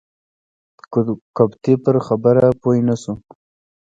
[1.37, 3.13] قبطي پر خبره پوی نه شو.